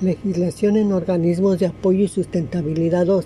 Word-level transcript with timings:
Legislación 0.00 0.76
en 0.76 0.92
organismos 0.92 1.58
de 1.58 1.66
apoyo 1.66 2.04
y 2.04 2.08
sustentabilidad 2.08 3.06
2. 3.06 3.24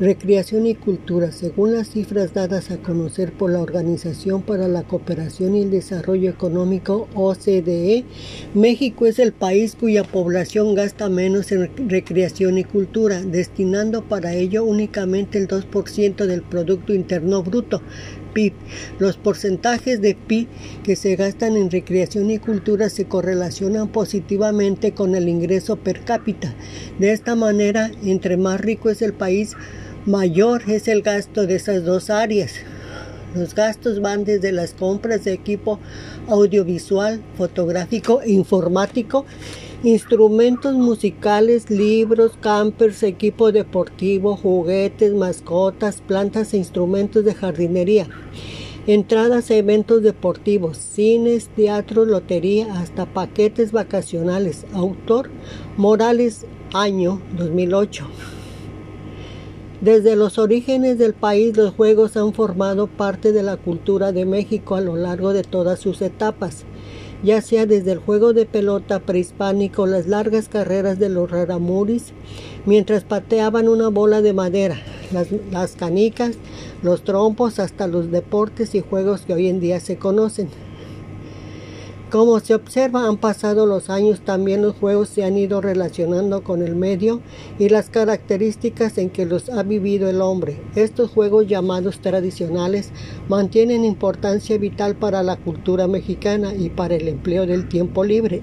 Recreación 0.00 0.66
y 0.66 0.74
cultura. 0.74 1.30
Según 1.30 1.74
las 1.74 1.90
cifras 1.90 2.32
dadas 2.32 2.70
a 2.70 2.78
conocer 2.78 3.34
por 3.34 3.50
la 3.50 3.60
Organización 3.60 4.40
para 4.40 4.66
la 4.66 4.84
Cooperación 4.84 5.54
y 5.54 5.60
el 5.60 5.70
Desarrollo 5.70 6.30
Económico 6.30 7.06
OCDE, 7.14 8.04
México 8.54 9.04
es 9.04 9.18
el 9.18 9.32
país 9.32 9.76
cuya 9.78 10.04
población 10.04 10.74
gasta 10.74 11.10
menos 11.10 11.52
en 11.52 11.70
recreación 11.86 12.56
y 12.56 12.64
cultura, 12.64 13.20
destinando 13.20 14.02
para 14.02 14.32
ello 14.32 14.64
únicamente 14.64 15.36
el 15.36 15.48
2% 15.48 16.24
del 16.24 16.42
Producto 16.42 16.94
Interno 16.94 17.42
Bruto. 17.42 17.82
PIB. 18.34 18.52
Los 18.98 19.16
porcentajes 19.16 20.02
de 20.02 20.14
PIB 20.14 20.48
que 20.82 20.96
se 20.96 21.16
gastan 21.16 21.56
en 21.56 21.70
recreación 21.70 22.30
y 22.30 22.38
cultura 22.38 22.90
se 22.90 23.06
correlacionan 23.06 23.88
positivamente 23.88 24.92
con 24.92 25.14
el 25.14 25.28
ingreso 25.28 25.76
per 25.76 26.04
cápita. 26.04 26.54
De 26.98 27.12
esta 27.12 27.34
manera, 27.34 27.90
entre 28.04 28.36
más 28.36 28.60
rico 28.60 28.90
es 28.90 29.00
el 29.00 29.14
país, 29.14 29.54
mayor 30.04 30.62
es 30.68 30.88
el 30.88 31.00
gasto 31.00 31.46
de 31.46 31.54
esas 31.54 31.84
dos 31.84 32.10
áreas. 32.10 32.52
Los 33.34 33.54
gastos 33.54 34.00
van 34.00 34.24
desde 34.24 34.52
las 34.52 34.74
compras 34.74 35.24
de 35.24 35.32
equipo 35.32 35.80
audiovisual, 36.28 37.20
fotográfico 37.36 38.22
e 38.22 38.30
informático, 38.30 39.26
instrumentos 39.84 40.74
musicales, 40.74 41.68
libros, 41.68 42.32
campers, 42.40 43.02
equipo 43.02 43.52
deportivo, 43.52 44.34
juguetes, 44.34 45.12
mascotas, 45.12 46.00
plantas 46.00 46.54
e 46.54 46.56
instrumentos 46.56 47.22
de 47.24 47.34
jardinería. 47.34 48.08
Entradas 48.86 49.50
a 49.50 49.56
eventos 49.56 50.02
deportivos, 50.02 50.78
cines, 50.78 51.48
teatros, 51.48 52.08
lotería, 52.08 52.80
hasta 52.80 53.04
paquetes 53.04 53.72
vacacionales. 53.72 54.64
Autor 54.72 55.30
Morales, 55.76 56.46
año 56.72 57.20
2008. 57.36 58.06
Desde 59.82 60.16
los 60.16 60.38
orígenes 60.38 60.98
del 60.98 61.12
país 61.12 61.58
los 61.58 61.74
juegos 61.74 62.16
han 62.16 62.32
formado 62.32 62.86
parte 62.86 63.32
de 63.32 63.42
la 63.42 63.58
cultura 63.58 64.12
de 64.12 64.24
México 64.24 64.76
a 64.76 64.80
lo 64.80 64.96
largo 64.96 65.34
de 65.34 65.42
todas 65.42 65.78
sus 65.78 66.00
etapas, 66.00 66.64
ya 67.24 67.40
sea 67.40 67.64
desde 67.66 67.92
el 67.92 67.98
juego 67.98 68.34
de 68.34 68.44
pelota 68.44 69.00
prehispánico, 69.00 69.86
las 69.86 70.06
largas 70.06 70.48
carreras 70.48 70.98
de 70.98 71.08
los 71.08 71.30
raramuris, 71.30 72.12
mientras 72.66 73.02
pateaban 73.02 73.68
una 73.68 73.88
bola 73.88 74.20
de 74.20 74.34
madera, 74.34 74.76
las, 75.10 75.28
las 75.50 75.74
canicas, 75.74 76.36
los 76.82 77.02
trompos, 77.02 77.58
hasta 77.58 77.86
los 77.86 78.10
deportes 78.10 78.74
y 78.74 78.80
juegos 78.80 79.22
que 79.22 79.32
hoy 79.32 79.48
en 79.48 79.58
día 79.58 79.80
se 79.80 79.96
conocen. 79.96 80.50
Como 82.14 82.38
se 82.38 82.54
observa, 82.54 83.08
han 83.08 83.16
pasado 83.16 83.66
los 83.66 83.90
años, 83.90 84.20
también 84.20 84.62
los 84.62 84.76
juegos 84.76 85.08
se 85.08 85.24
han 85.24 85.36
ido 85.36 85.60
relacionando 85.60 86.44
con 86.44 86.62
el 86.62 86.76
medio 86.76 87.20
y 87.58 87.70
las 87.70 87.90
características 87.90 88.98
en 88.98 89.10
que 89.10 89.26
los 89.26 89.48
ha 89.48 89.64
vivido 89.64 90.08
el 90.08 90.20
hombre. 90.20 90.62
Estos 90.76 91.10
juegos 91.10 91.48
llamados 91.48 91.98
tradicionales 91.98 92.92
mantienen 93.28 93.84
importancia 93.84 94.56
vital 94.58 94.94
para 94.94 95.24
la 95.24 95.34
cultura 95.34 95.88
mexicana 95.88 96.54
y 96.54 96.70
para 96.70 96.94
el 96.94 97.08
empleo 97.08 97.46
del 97.46 97.68
tiempo 97.68 98.04
libre. 98.04 98.42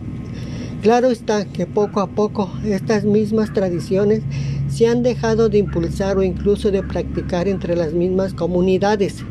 Claro 0.82 1.08
está 1.08 1.46
que 1.46 1.66
poco 1.66 2.02
a 2.02 2.08
poco 2.08 2.52
estas 2.66 3.06
mismas 3.06 3.54
tradiciones 3.54 4.22
se 4.68 4.88
han 4.88 5.02
dejado 5.02 5.48
de 5.48 5.60
impulsar 5.60 6.18
o 6.18 6.24
incluso 6.24 6.72
de 6.72 6.84
practicar 6.84 7.48
entre 7.48 7.78
las 7.78 7.94
mismas 7.94 8.34
comunidades. 8.34 9.24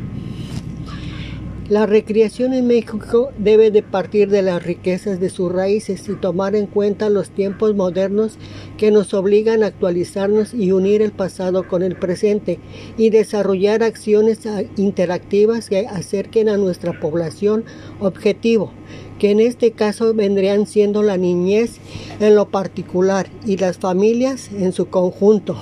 La 1.71 1.85
recreación 1.85 2.53
en 2.53 2.67
México 2.67 3.31
debe 3.37 3.71
de 3.71 3.81
partir 3.81 4.29
de 4.29 4.41
las 4.41 4.61
riquezas 4.61 5.21
de 5.21 5.29
sus 5.29 5.49
raíces 5.49 6.09
y 6.09 6.15
tomar 6.15 6.53
en 6.53 6.65
cuenta 6.65 7.07
los 7.07 7.29
tiempos 7.29 7.75
modernos 7.75 8.37
que 8.77 8.91
nos 8.91 9.13
obligan 9.13 9.63
a 9.63 9.67
actualizarnos 9.67 10.53
y 10.53 10.73
unir 10.73 11.01
el 11.01 11.13
pasado 11.13 11.69
con 11.69 11.81
el 11.81 11.95
presente 11.95 12.59
y 12.97 13.09
desarrollar 13.09 13.83
acciones 13.83 14.39
interactivas 14.75 15.69
que 15.69 15.87
acerquen 15.87 16.49
a 16.49 16.57
nuestra 16.57 16.99
población 16.99 17.63
objetivo, 18.01 18.73
que 19.17 19.31
en 19.31 19.39
este 19.39 19.71
caso 19.71 20.13
vendrían 20.13 20.67
siendo 20.67 21.03
la 21.03 21.15
niñez 21.15 21.77
en 22.19 22.35
lo 22.35 22.49
particular 22.49 23.29
y 23.45 23.55
las 23.55 23.77
familias 23.77 24.49
en 24.51 24.73
su 24.73 24.89
conjunto. 24.89 25.55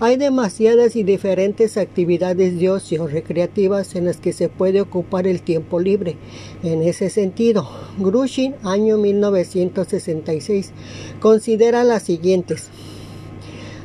Hay 0.00 0.16
demasiadas 0.16 0.94
y 0.94 1.02
diferentes 1.02 1.76
actividades 1.76 2.60
de 2.60 2.70
ocio 2.70 3.08
recreativas 3.08 3.96
en 3.96 4.04
las 4.04 4.18
que 4.18 4.32
se 4.32 4.48
puede 4.48 4.80
ocupar 4.80 5.26
el 5.26 5.42
tiempo 5.42 5.80
libre. 5.80 6.16
En 6.62 6.82
ese 6.82 7.10
sentido, 7.10 7.68
Grushin, 7.98 8.54
año 8.62 8.96
1966, 8.96 10.70
considera 11.18 11.82
las 11.82 12.04
siguientes. 12.04 12.68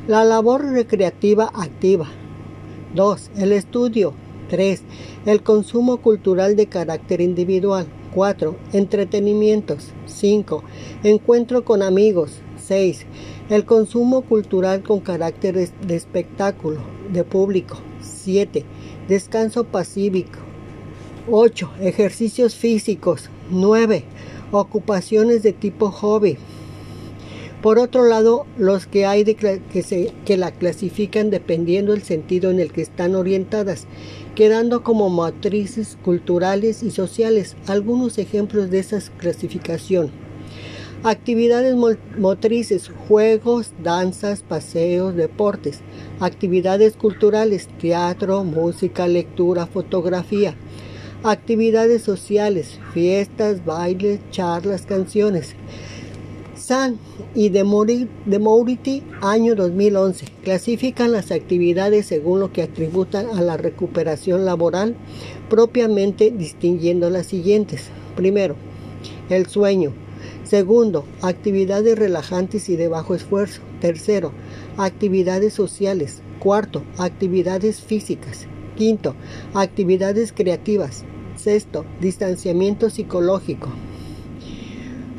La 0.08 0.24
labor 0.24 0.64
recreativa 0.64 1.50
activa. 1.52 2.08
2. 2.94 3.32
El 3.38 3.52
estudio. 3.52 4.14
3. 4.52 4.84
El 5.26 5.42
consumo 5.42 5.98
cultural 5.98 6.56
de 6.56 6.68
carácter 6.68 7.22
individual. 7.22 7.88
4. 8.14 8.56
Entretenimientos. 8.74 9.88
5. 10.06 10.64
Encuentro 11.04 11.66
con 11.66 11.82
amigos. 11.82 12.34
6. 12.68 13.06
El 13.50 13.66
consumo 13.66 14.22
cultural 14.22 14.84
con 14.84 15.00
carácter 15.00 15.56
de 15.56 15.96
espectáculo, 15.96 16.80
de 17.12 17.24
público. 17.24 17.78
7. 18.02 18.64
Descanso 19.08 19.66
pacífico. 19.66 20.40
8. 21.30 21.72
Ejercicios 21.82 22.56
físicos. 22.56 23.30
9. 23.50 24.06
Ocupaciones 24.52 25.44
de 25.44 25.54
tipo 25.54 25.92
hobby. 25.92 26.38
Por 27.62 27.80
otro 27.80 28.06
lado, 28.06 28.46
los 28.58 28.88
que 28.88 29.06
hay 29.06 29.24
que, 29.24 29.84
se, 29.84 30.12
que 30.26 30.36
la 30.36 30.52
clasifican 30.52 31.30
dependiendo 31.30 31.94
del 31.94 32.04
sentido 32.04 32.52
en 32.52 32.60
el 32.60 32.74
que 32.74 32.82
están 32.82 33.16
orientadas, 33.16 33.88
quedando 34.36 34.84
como 34.84 35.10
matrices 35.10 35.98
culturales 36.04 36.84
y 36.84 36.92
sociales. 36.92 37.56
Algunos 37.68 38.18
ejemplos 38.18 38.70
de 38.70 38.80
esa 38.80 39.00
clasificación. 39.18 40.23
Actividades 41.06 41.76
motrices, 42.18 42.90
juegos, 43.10 43.74
danzas, 43.84 44.42
paseos, 44.42 45.14
deportes. 45.18 45.82
Actividades 46.22 46.96
culturales, 46.96 47.68
teatro, 47.78 48.46
música, 48.46 49.06
lectura, 49.06 49.66
fotografía. 49.66 50.56
Actividades 51.24 52.04
sociales, 52.04 52.80
fiestas, 52.94 53.66
bailes, 53.66 54.22
charlas, 54.32 54.86
canciones. 54.86 55.56
San 56.56 56.98
y 57.36 57.50
de 57.50 57.66
año 59.20 59.56
2011, 59.56 60.26
clasifican 60.42 61.12
las 61.12 61.32
actividades 61.32 62.06
según 62.06 62.40
lo 62.40 62.54
que 62.54 62.62
atributan 62.62 63.28
a 63.38 63.42
la 63.42 63.58
recuperación 63.58 64.46
laboral, 64.46 64.96
propiamente 65.50 66.32
distinguiendo 66.32 67.10
las 67.10 67.26
siguientes. 67.26 67.90
Primero, 68.16 68.56
el 69.30 69.48
sueño, 69.48 69.92
Segundo, 70.54 71.04
actividades 71.24 71.98
relajantes 71.98 72.70
y 72.70 72.76
de 72.76 72.88
bajo 72.88 73.16
esfuerzo. 73.16 73.62
Tercero, 73.82 74.34
actividades 74.78 75.52
sociales. 75.52 76.22
Cuarto, 76.38 76.84
actividades 77.00 77.82
físicas. 77.82 78.46
Quinto, 78.76 79.16
actividades 79.56 80.32
creativas. 80.32 81.06
Sexto, 81.36 81.86
distanciamiento 82.00 82.92
psicológico. 82.92 83.70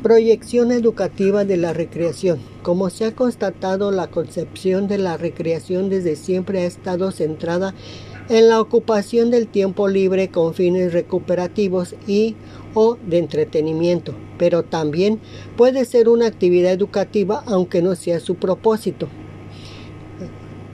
Proyección 0.01 0.71
educativa 0.71 1.43
de 1.43 1.57
la 1.57 1.73
recreación. 1.73 2.39
Como 2.63 2.89
se 2.89 3.03
ha 3.03 3.13
constatado, 3.13 3.91
la 3.91 4.07
concepción 4.07 4.87
de 4.87 4.99
la 4.99 5.17
recreación 5.17 5.89
desde 5.89 6.15
siempre 6.15 6.61
ha 6.61 6.65
estado 6.65 7.11
centrada 7.11 7.73
en 8.13 8.14
la 8.29 8.59
ocupación 8.59 9.29
del 9.29 9.47
tiempo 9.47 9.87
libre 9.87 10.29
con 10.29 10.53
fines 10.53 10.93
recuperativos 10.93 11.95
y 12.07 12.35
o 12.73 12.97
de 13.07 13.19
entretenimiento, 13.19 14.13
pero 14.37 14.63
también 14.63 15.19
puede 15.55 15.85
ser 15.85 16.09
una 16.09 16.27
actividad 16.27 16.71
educativa 16.73 17.43
aunque 17.45 17.81
no 17.81 17.95
sea 17.95 18.19
su 18.19 18.35
propósito 18.35 19.07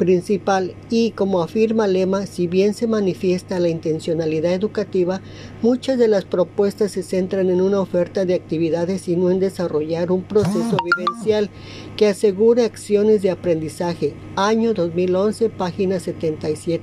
principal 0.01 0.73
y 0.89 1.11
como 1.11 1.43
afirma 1.43 1.85
Lema, 1.85 2.25
si 2.25 2.47
bien 2.47 2.73
se 2.73 2.87
manifiesta 2.87 3.59
la 3.59 3.69
intencionalidad 3.69 4.51
educativa, 4.51 5.21
muchas 5.61 5.99
de 5.99 6.07
las 6.07 6.25
propuestas 6.25 6.93
se 6.93 7.03
centran 7.03 7.51
en 7.51 7.61
una 7.61 7.79
oferta 7.79 8.25
de 8.25 8.33
actividades 8.33 9.07
y 9.07 9.15
no 9.15 9.29
en 9.29 9.39
desarrollar 9.39 10.11
un 10.11 10.23
proceso 10.23 10.75
vivencial 10.83 11.51
que 11.97 12.07
asegure 12.07 12.65
acciones 12.65 13.21
de 13.21 13.29
aprendizaje. 13.29 14.15
Año 14.35 14.73
2011, 14.73 15.51
página 15.51 15.99
77. 15.99 16.81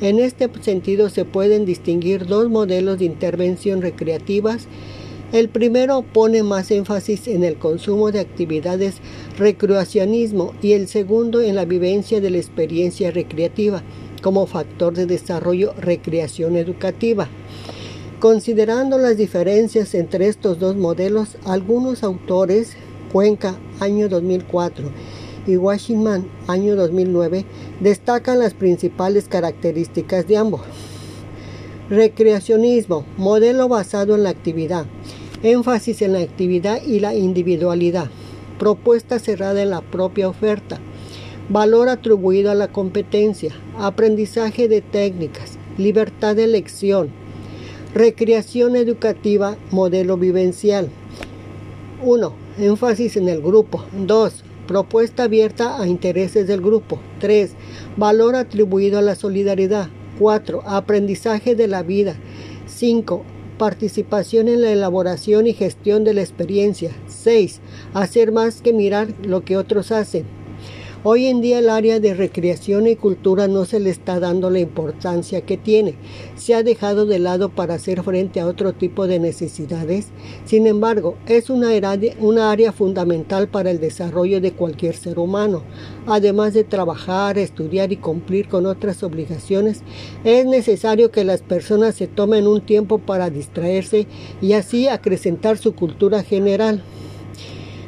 En 0.00 0.18
este 0.18 0.50
sentido 0.60 1.08
se 1.08 1.24
pueden 1.24 1.64
distinguir 1.64 2.26
dos 2.26 2.48
modelos 2.50 2.98
de 2.98 3.06
intervención 3.06 3.82
recreativas 3.82 4.68
el 5.32 5.48
primero 5.48 6.02
pone 6.02 6.44
más 6.44 6.70
énfasis 6.70 7.26
en 7.26 7.42
el 7.42 7.56
consumo 7.56 8.12
de 8.12 8.20
actividades 8.20 8.98
recreacionismo 9.36 10.54
y 10.62 10.72
el 10.72 10.86
segundo 10.86 11.42
en 11.42 11.56
la 11.56 11.64
vivencia 11.64 12.20
de 12.20 12.30
la 12.30 12.36
experiencia 12.36 13.10
recreativa 13.10 13.82
como 14.22 14.46
factor 14.46 14.94
de 14.94 15.06
desarrollo 15.06 15.74
recreación 15.78 16.56
educativa. 16.56 17.28
Considerando 18.20 18.98
las 18.98 19.16
diferencias 19.16 19.94
entre 19.94 20.28
estos 20.28 20.60
dos 20.60 20.76
modelos, 20.76 21.36
algunos 21.44 22.04
autores 22.04 22.76
Cuenca, 23.12 23.56
año 23.80 24.08
2004, 24.08 24.90
y 25.46 25.56
Washington, 25.56 26.28
año 26.46 26.76
2009, 26.76 27.44
destacan 27.80 28.38
las 28.38 28.54
principales 28.54 29.28
características 29.28 30.26
de 30.26 30.36
ambos. 30.36 30.62
Recreacionismo, 31.90 33.04
modelo 33.16 33.68
basado 33.68 34.14
en 34.14 34.24
la 34.24 34.30
actividad, 34.30 34.86
énfasis 35.42 36.02
en 36.02 36.14
la 36.14 36.20
actividad 36.20 36.82
y 36.82 37.00
la 37.00 37.14
individualidad, 37.14 38.10
propuesta 38.58 39.18
cerrada 39.18 39.62
en 39.62 39.70
la 39.70 39.82
propia 39.82 40.28
oferta, 40.28 40.80
valor 41.48 41.88
atribuido 41.88 42.50
a 42.50 42.54
la 42.54 42.68
competencia, 42.68 43.54
aprendizaje 43.78 44.68
de 44.68 44.80
técnicas, 44.80 45.58
libertad 45.78 46.34
de 46.34 46.44
elección, 46.44 47.10
recreación 47.94 48.76
educativa, 48.76 49.56
modelo 49.70 50.16
vivencial. 50.16 50.88
1. 52.02 52.32
Énfasis 52.58 53.16
en 53.16 53.28
el 53.28 53.40
grupo. 53.40 53.84
2. 53.96 54.45
Propuesta 54.66 55.24
abierta 55.24 55.80
a 55.80 55.86
intereses 55.86 56.48
del 56.48 56.60
grupo. 56.60 56.98
3. 57.20 57.52
Valor 57.96 58.34
atribuido 58.34 58.98
a 58.98 59.02
la 59.02 59.14
solidaridad. 59.14 59.88
4. 60.18 60.62
Aprendizaje 60.66 61.54
de 61.54 61.68
la 61.68 61.84
vida. 61.84 62.16
5. 62.66 63.22
Participación 63.58 64.48
en 64.48 64.62
la 64.62 64.72
elaboración 64.72 65.46
y 65.46 65.52
gestión 65.52 66.02
de 66.02 66.14
la 66.14 66.22
experiencia. 66.22 66.90
6. 67.06 67.60
Hacer 67.94 68.32
más 68.32 68.60
que 68.60 68.72
mirar 68.72 69.08
lo 69.22 69.44
que 69.44 69.56
otros 69.56 69.92
hacen. 69.92 70.24
Hoy 71.08 71.26
en 71.26 71.40
día 71.40 71.60
el 71.60 71.70
área 71.70 72.00
de 72.00 72.14
recreación 72.14 72.88
y 72.88 72.96
cultura 72.96 73.46
no 73.46 73.64
se 73.64 73.78
le 73.78 73.90
está 73.90 74.18
dando 74.18 74.50
la 74.50 74.58
importancia 74.58 75.42
que 75.42 75.56
tiene. 75.56 75.94
Se 76.34 76.52
ha 76.52 76.64
dejado 76.64 77.06
de 77.06 77.20
lado 77.20 77.48
para 77.48 77.74
hacer 77.74 78.02
frente 78.02 78.40
a 78.40 78.46
otro 78.48 78.72
tipo 78.72 79.06
de 79.06 79.20
necesidades. 79.20 80.08
Sin 80.46 80.66
embargo, 80.66 81.16
es 81.28 81.48
una 81.48 81.68
área, 82.50 82.72
fundamental 82.72 83.46
para 83.46 83.70
el 83.70 83.78
desarrollo 83.78 84.40
de 84.40 84.50
cualquier 84.50 84.96
ser 84.96 85.20
humano. 85.20 85.62
Además 86.08 86.54
de 86.54 86.64
trabajar, 86.64 87.38
estudiar 87.38 87.92
y 87.92 87.98
cumplir 87.98 88.48
con 88.48 88.66
otras 88.66 89.04
obligaciones, 89.04 89.82
es 90.24 90.44
necesario 90.44 91.12
que 91.12 91.22
las 91.22 91.40
personas 91.40 91.94
se 91.94 92.08
tomen 92.08 92.48
un 92.48 92.62
tiempo 92.62 92.98
para 92.98 93.30
distraerse 93.30 94.08
y 94.42 94.54
así 94.54 94.88
acrecentar 94.88 95.56
su 95.56 95.72
cultura 95.76 96.24
general. 96.24 96.82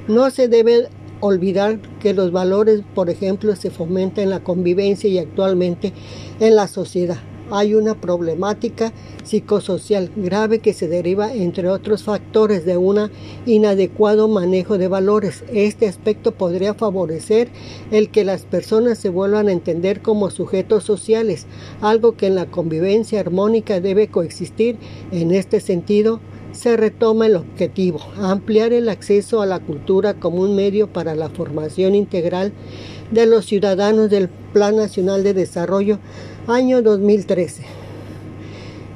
No 0.06 0.30
se 0.30 0.46
debe 0.46 0.88
olvidar 1.20 1.80
que 2.00 2.14
los 2.14 2.32
valores, 2.32 2.82
por 2.94 3.10
ejemplo, 3.10 3.54
se 3.56 3.70
fomentan 3.70 4.24
en 4.24 4.30
la 4.30 4.44
convivencia 4.44 5.08
y 5.08 5.18
actualmente 5.18 5.92
en 6.40 6.56
la 6.56 6.68
sociedad. 6.68 7.18
Hay 7.50 7.74
una 7.74 7.94
problemática 7.94 8.92
psicosocial 9.24 10.10
grave 10.16 10.58
que 10.58 10.74
se 10.74 10.86
deriva, 10.86 11.32
entre 11.32 11.70
otros 11.70 12.02
factores, 12.02 12.66
de 12.66 12.76
un 12.76 13.10
inadecuado 13.46 14.28
manejo 14.28 14.76
de 14.76 14.88
valores. 14.88 15.44
Este 15.50 15.88
aspecto 15.88 16.32
podría 16.32 16.74
favorecer 16.74 17.48
el 17.90 18.10
que 18.10 18.24
las 18.24 18.42
personas 18.42 18.98
se 18.98 19.08
vuelvan 19.08 19.48
a 19.48 19.52
entender 19.52 20.02
como 20.02 20.28
sujetos 20.28 20.84
sociales, 20.84 21.46
algo 21.80 22.16
que 22.16 22.26
en 22.26 22.34
la 22.34 22.50
convivencia 22.50 23.20
armónica 23.20 23.80
debe 23.80 24.08
coexistir. 24.08 24.76
En 25.10 25.32
este 25.32 25.60
sentido, 25.60 26.20
se 26.58 26.76
retoma 26.76 27.26
el 27.26 27.36
objetivo, 27.36 28.00
ampliar 28.16 28.72
el 28.72 28.88
acceso 28.88 29.40
a 29.40 29.46
la 29.46 29.60
cultura 29.60 30.14
como 30.14 30.42
un 30.42 30.56
medio 30.56 30.88
para 30.88 31.14
la 31.14 31.28
formación 31.28 31.94
integral 31.94 32.52
de 33.12 33.26
los 33.26 33.46
ciudadanos 33.46 34.10
del 34.10 34.28
Plan 34.28 34.74
Nacional 34.74 35.22
de 35.22 35.34
Desarrollo 35.34 36.00
año 36.48 36.82
2013. 36.82 37.62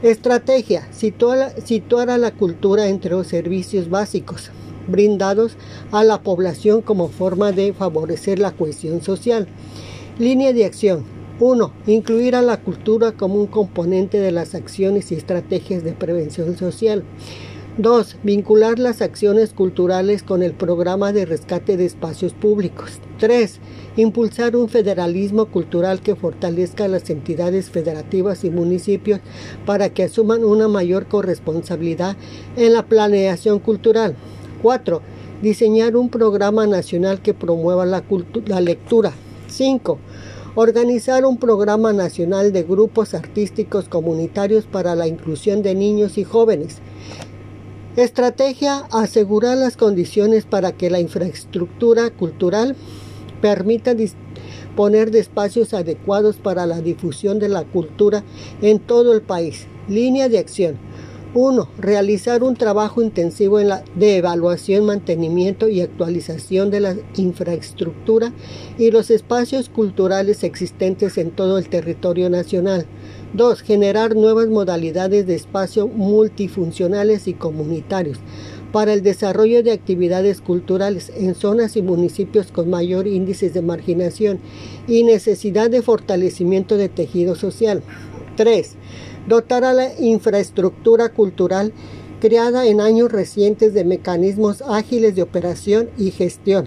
Estrategia, 0.03 0.89
situar, 0.91 1.55
situar 1.65 2.11
a 2.11 2.19
la 2.19 2.33
cultura 2.33 2.89
entre 2.89 3.13
los 3.13 3.29
servicios 3.29 3.89
básicos 3.89 4.51
brindados 4.89 5.57
a 5.93 6.03
la 6.03 6.21
población 6.21 6.83
como 6.83 7.11
forma 7.11 7.53
de 7.53 7.73
favorecer 7.73 8.41
la 8.41 8.51
cohesión 8.51 9.03
social. 9.03 9.47
Línea 10.19 10.53
de 10.53 10.65
acción. 10.65 11.05
1. 11.39 11.73
Incluir 11.87 12.35
a 12.35 12.43
la 12.43 12.61
cultura 12.61 13.13
como 13.13 13.37
un 13.37 13.47
componente 13.47 14.19
de 14.19 14.33
las 14.33 14.57
acciones 14.57 15.13
y 15.13 15.15
estrategias 15.15 15.85
de 15.85 15.93
prevención 15.93 16.57
social. 16.57 17.05
2. 17.79 18.17
Vincular 18.23 18.79
las 18.79 19.01
acciones 19.01 19.55
culturales 19.55 20.23
con 20.23 20.43
el 20.43 20.53
programa 20.53 21.11
de 21.15 21.25
rescate 21.25 21.79
de 21.79 21.87
espacios 21.87 22.35
públicos. 22.35 23.01
3. 23.19 23.61
Impulsar 23.97 24.57
un 24.57 24.69
federalismo 24.69 25.47
cultural 25.47 26.03
que 26.03 26.15
fortalezca 26.15 26.85
a 26.85 26.89
las 26.89 27.09
entidades 27.09 27.71
federativas 27.71 28.45
y 28.45 28.51
municipios 28.51 29.21
para 29.65 29.89
que 29.89 30.03
asuman 30.03 30.45
una 30.45 30.69
mayor 30.69 31.07
corresponsabilidad 31.07 32.15
en 32.57 32.75
la 32.75 32.83
planeación 32.83 33.59
cultural. 33.59 34.17
4. 34.61 35.01
Diseñar 35.41 35.97
un 35.97 36.11
programa 36.11 36.67
nacional 36.67 37.23
que 37.23 37.33
promueva 37.33 37.87
la, 37.87 38.05
la 38.49 38.61
lectura. 38.61 39.15
5. 39.49 39.99
Organizar 40.57 41.25
un 41.25 41.39
programa 41.39 41.95
nacional 41.95 42.53
de 42.53 42.65
grupos 42.65 43.15
artísticos 43.15 43.89
comunitarios 43.89 44.67
para 44.67 44.95
la 44.95 45.07
inclusión 45.09 45.63
de 45.63 45.75
niños 45.75 46.19
y 46.19 46.25
jóvenes. 46.25 46.83
Estrategia, 47.97 48.87
asegurar 48.91 49.59
las 49.59 49.77
condiciones 49.77 50.47
para 50.47 50.73
que 50.73 50.89
la 50.89 50.99
infraestructura 50.99 52.09
cultural 52.09 52.75
permita 53.43 53.93
disponer 53.93 55.11
de 55.11 55.19
espacios 55.19 55.75
adecuados 55.75 56.37
para 56.37 56.65
la 56.65 56.81
difusión 56.81 57.39
de 57.39 57.51
la 57.51 57.65
cultura 57.65 58.25
en 58.63 58.79
todo 58.79 59.13
el 59.13 59.21
país. 59.21 59.67
Línea 59.89 60.31
de 60.31 60.39
acción. 60.39 60.79
1. 61.35 61.69
Realizar 61.79 62.43
un 62.43 62.57
trabajo 62.57 63.01
intensivo 63.01 63.59
de 63.59 64.17
evaluación, 64.17 64.85
mantenimiento 64.85 65.67
y 65.67 65.81
actualización 65.81 66.71
de 66.71 66.81
la 66.81 66.97
infraestructura 67.17 68.35
y 68.79 68.91
los 68.91 69.11
espacios 69.11 69.71
culturales 69.71 70.45
existentes 70.45 71.17
en 71.17 71.31
todo 71.31 71.57
el 71.57 71.71
territorio 71.71 72.29
nacional. 72.29 72.87
2. 73.33 73.63
Generar 73.63 74.15
nuevas 74.15 74.49
modalidades 74.49 75.27
de 75.27 75.35
espacio 75.35 75.89
multifuncionales 75.89 77.27
y 77.27 77.33
comunitarios 77.33 78.19
para 78.71 78.93
el 78.93 79.03
desarrollo 79.03 79.63
de 79.63 79.73
actividades 79.73 80.43
culturales 80.43 81.11
en 81.17 81.35
zonas 81.35 81.77
y 81.77 81.83
municipios 81.83 82.53
con 82.53 82.69
mayor 82.69 83.07
índice 83.07 83.49
de 83.49 83.63
marginación 83.63 84.39
y 84.87 85.03
necesidad 85.03 85.71
de 85.71 85.81
fortalecimiento 85.81 86.77
de 86.77 86.91
tejido 86.91 87.37
social. 87.37 87.83
3. 88.37 88.77
Dotar 89.29 89.65
a 89.65 89.73
la 89.73 89.99
infraestructura 90.01 91.11
cultural 91.11 91.73
creada 92.23 92.67
en 92.67 92.81
años 92.81 93.11
recientes 93.11 93.75
de 93.75 93.85
mecanismos 93.85 94.63
ágiles 94.63 95.17
de 95.17 95.23
operación 95.23 95.91
y 95.99 96.13
gestión. 96.13 96.67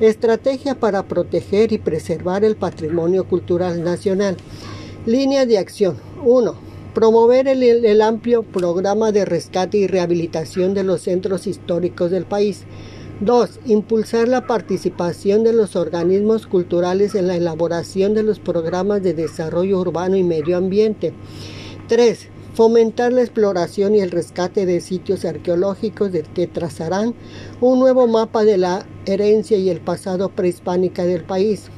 Estrategia 0.00 0.78
para 0.78 1.04
proteger 1.04 1.72
y 1.72 1.78
preservar 1.78 2.44
el 2.44 2.56
patrimonio 2.56 3.24
cultural 3.24 3.84
nacional. 3.84 4.36
Línea 5.06 5.46
de 5.46 5.58
acción. 5.58 5.96
1. 6.24 6.54
Promover 6.94 7.46
el, 7.46 8.02
amplio 8.02 8.42
programa 8.42 9.12
de 9.12 9.24
rescate 9.24 9.78
y 9.78 9.86
rehabilitación 9.86 10.74
de 10.74 10.82
los 10.82 11.02
centros 11.02 11.46
históricos 11.46 12.10
del 12.10 12.24
país. 12.24 12.64
2. 13.20 13.60
Impulsar 13.66 14.26
la 14.26 14.46
participación 14.46 15.44
de 15.44 15.52
los 15.52 15.76
organismos 15.76 16.46
culturales 16.46 17.14
en 17.14 17.26
la 17.26 17.36
elaboración 17.36 18.14
de 18.14 18.22
los 18.22 18.38
programas 18.38 19.02
de 19.02 19.14
desarrollo 19.14 19.78
urbano 19.78 20.16
y 20.16 20.24
medio 20.24 20.56
ambiente. 20.56 21.12
3. 21.88 22.28
Fomentar 22.54 23.12
la 23.12 23.22
exploración 23.22 23.94
y 23.94 24.00
el 24.00 24.10
rescate 24.10 24.66
de 24.66 24.80
sitios 24.80 25.24
arqueológicos 25.24 26.10
que 26.34 26.46
trazarán 26.46 27.14
un 27.60 27.78
nuevo 27.78 28.06
mapa 28.06 28.44
de 28.44 28.58
la 28.58 28.84
herencia 29.06 29.56
y 29.56 29.70
el 29.70 29.80
pasado 29.80 30.28
prehispánica 30.28 31.04
del 31.04 31.24
país. 31.24 31.68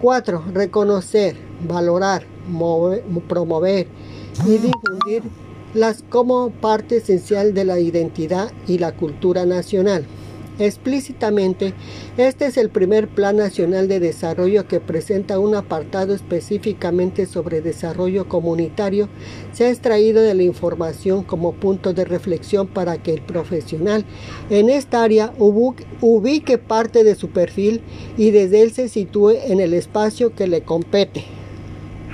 4. 0.00 0.44
Reconocer, 0.54 1.36
valorar, 1.66 2.24
promover 3.26 3.88
y 4.46 4.50
difundir 4.58 5.22
las 5.74 6.04
como 6.08 6.50
parte 6.50 6.98
esencial 6.98 7.52
de 7.52 7.64
la 7.64 7.80
identidad 7.80 8.52
y 8.68 8.78
la 8.78 8.92
cultura 8.92 9.44
nacional. 9.44 10.06
Explícitamente, 10.58 11.72
este 12.16 12.46
es 12.46 12.56
el 12.56 12.68
primer 12.68 13.06
Plan 13.06 13.36
Nacional 13.36 13.86
de 13.86 14.00
Desarrollo 14.00 14.66
que 14.66 14.80
presenta 14.80 15.38
un 15.38 15.54
apartado 15.54 16.14
específicamente 16.14 17.26
sobre 17.26 17.60
desarrollo 17.60 18.28
comunitario. 18.28 19.08
Se 19.52 19.66
ha 19.66 19.70
extraído 19.70 20.20
de 20.20 20.34
la 20.34 20.42
información 20.42 21.22
como 21.22 21.52
punto 21.52 21.92
de 21.92 22.04
reflexión 22.04 22.66
para 22.66 23.00
que 23.00 23.12
el 23.14 23.22
profesional 23.22 24.04
en 24.50 24.68
esta 24.68 25.04
área 25.04 25.32
ubique 25.38 26.58
parte 26.58 27.04
de 27.04 27.14
su 27.14 27.28
perfil 27.28 27.82
y 28.16 28.32
desde 28.32 28.62
él 28.62 28.72
se 28.72 28.88
sitúe 28.88 29.34
en 29.44 29.60
el 29.60 29.74
espacio 29.74 30.34
que 30.34 30.48
le 30.48 30.62
compete. 30.62 31.37